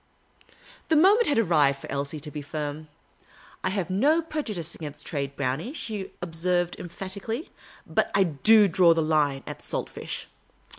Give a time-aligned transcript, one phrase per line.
[0.89, 2.87] The moment had arrived for Elsie to be firm."
[3.63, 7.51] I have no prejudice against trade, Brownie," she observed emphati cally,"
[7.85, 10.27] but I do draw the line at salt fish."